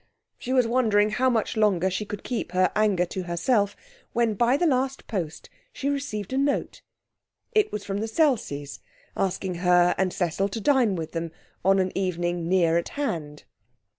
[0.39, 3.75] She was wondering how much longer she could keep her anger to herself,
[4.13, 6.81] when by the last post she received a note.
[7.51, 8.79] It was from the Selseys,
[9.15, 11.31] asking her and Cecil to dine with them
[11.63, 13.43] on an evening near at hand.